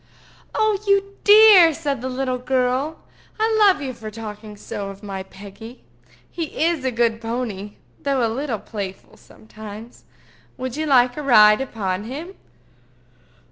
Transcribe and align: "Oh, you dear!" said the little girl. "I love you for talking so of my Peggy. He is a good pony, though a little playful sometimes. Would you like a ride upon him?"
"Oh, 0.55 0.79
you 0.87 1.15
dear!" 1.23 1.75
said 1.75 2.01
the 2.01 2.09
little 2.09 2.39
girl. 2.39 3.01
"I 3.39 3.55
love 3.59 3.83
you 3.83 3.93
for 3.93 4.09
talking 4.09 4.57
so 4.57 4.89
of 4.89 5.03
my 5.03 5.21
Peggy. 5.21 5.83
He 6.27 6.63
is 6.65 6.83
a 6.83 6.89
good 6.89 7.21
pony, 7.21 7.73
though 8.01 8.25
a 8.25 8.27
little 8.27 8.57
playful 8.57 9.15
sometimes. 9.17 10.05
Would 10.57 10.75
you 10.75 10.87
like 10.87 11.17
a 11.17 11.21
ride 11.21 11.61
upon 11.61 12.05
him?" 12.05 12.33